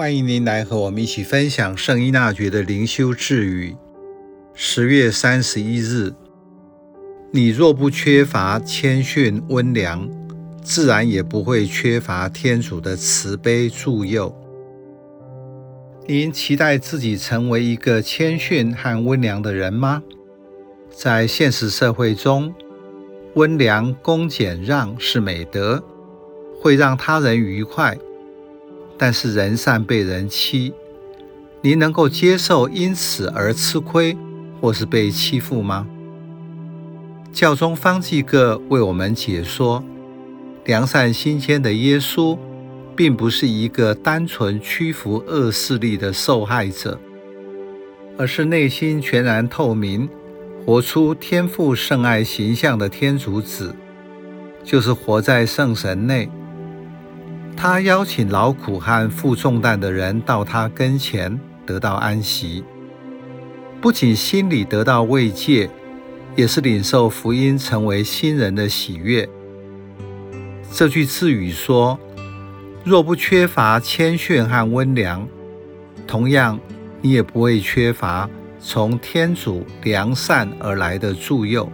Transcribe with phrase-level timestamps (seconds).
[0.00, 3.76] 欢迎您来和我们一起分享圣依纳爵的灵修智语。
[4.54, 6.14] 十月三十一日，
[7.30, 10.08] 你若不缺乏谦逊温良，
[10.62, 14.34] 自然也不会缺乏天主的慈悲助佑。
[16.06, 20.02] 您期待自己成为一个谦逊和温良的人吗？
[20.88, 22.54] 在现实社会中，
[23.34, 25.84] 温良、恭俭让是美德，
[26.58, 27.98] 会让他人愉快。
[29.02, 30.74] 但是人善被人欺，
[31.62, 34.14] 您能够接受因此而吃亏
[34.60, 35.86] 或是被欺负吗？
[37.32, 39.82] 教宗方济各为我们解说，
[40.66, 42.36] 良善心谦的耶稣，
[42.94, 47.00] 并不是一个单纯屈服恶势力的受害者，
[48.18, 50.06] 而是内心全然透明，
[50.66, 53.74] 活出天父圣爱形象的天主子，
[54.62, 56.28] 就是活在圣神内。
[57.62, 62.64] 他邀请劳苦和负重担的人到他跟前，得到安息。
[63.82, 65.68] 不仅心里得到慰藉，
[66.34, 69.28] 也是领受福音成为新人的喜悦。
[70.72, 72.00] 这句智语说：
[72.82, 75.28] 若不缺乏谦逊和温良，
[76.06, 76.58] 同样
[77.02, 78.26] 你也不会缺乏
[78.58, 81.70] 从天主良善而来的助佑。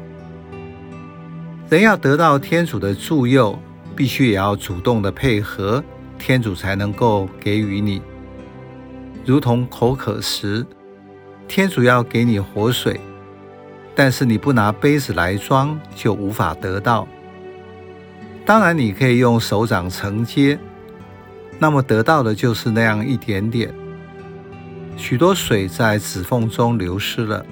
[1.71, 3.57] 人要得到天主的助佑。
[3.97, 5.83] 必须也要主动的配合，
[6.19, 8.03] 天主才能够给予你。
[9.25, 10.65] 如同口渴时，
[11.49, 13.01] 天主要给你活水，
[13.95, 17.09] 但是你不拿杯子来装，就无法得到。
[18.45, 20.59] 当然，你可以用手掌承接，
[21.59, 23.75] 那么得到的就是那样一点点。
[24.97, 27.45] 许多水在指缝中流失了。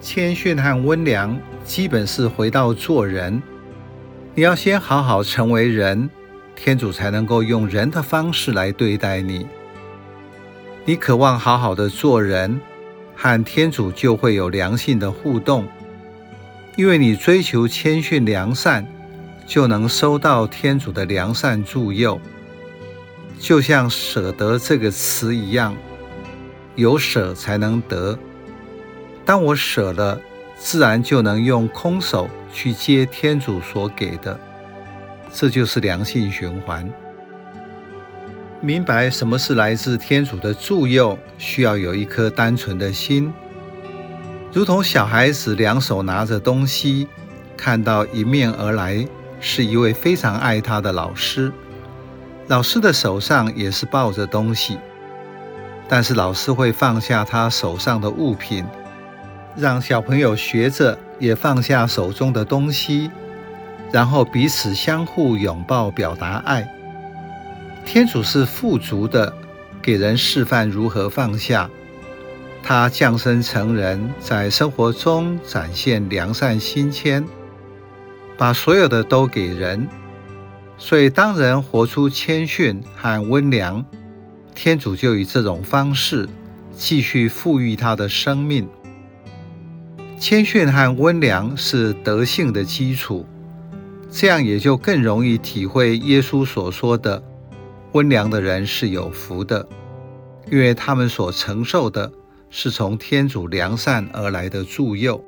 [0.00, 3.40] 谦逊和温良，基本是回到做人。
[4.38, 6.08] 你要先好好成为人，
[6.54, 9.44] 天主才能够用人的方式来对待你。
[10.84, 12.60] 你渴望好好的做人，
[13.16, 15.66] 和天主就会有良性的互动，
[16.76, 18.86] 因为你追求谦逊良善，
[19.44, 22.20] 就能收到天主的良善助佑。
[23.40, 25.74] 就像舍得这个词一样，
[26.76, 28.16] 有舍才能得。
[29.24, 30.20] 当我舍了，
[30.58, 32.28] 自然就能用空手。
[32.50, 34.40] 去接天主所给的，
[35.30, 36.90] 这就是良性循环。
[38.62, 43.30] 明白什么是来自天主的助佑，需要有一颗单纯的心，
[44.50, 47.06] 如同小孩子两手拿着东西，
[47.54, 49.06] 看到迎面而来
[49.40, 51.52] 是一位非常爱他的老师，
[52.46, 54.78] 老师的手上也是抱着东西，
[55.86, 58.64] 但是老师会放下他手上的物品。
[59.58, 63.10] 让小朋友学着也放下手中的东西，
[63.90, 66.66] 然后彼此相互拥抱，表达爱。
[67.84, 69.32] 天主是富足的，
[69.82, 71.68] 给人示范如何放下。
[72.62, 77.24] 他降生成人，在生活中展现良善心谦，
[78.36, 79.88] 把所有的都给人。
[80.76, 83.84] 所以，当人活出谦逊和温良，
[84.54, 86.28] 天主就以这种方式
[86.76, 88.68] 继续赋予他的生命。
[90.18, 93.24] 谦逊和温良是德性的基础，
[94.10, 97.22] 这样也就更容易体会耶稣所说的
[97.94, 99.66] “温良的人是有福的”，
[100.50, 102.10] 因为他们所承受的
[102.50, 105.24] 是从天主良善而来的助佑。